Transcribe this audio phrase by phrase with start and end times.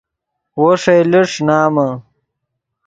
[0.59, 1.87] وو ݰئیلے ݰینامے